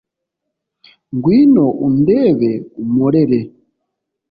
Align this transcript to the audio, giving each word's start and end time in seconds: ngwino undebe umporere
ngwino 1.15 1.63
undebe 1.85 2.51
umporere 2.81 3.39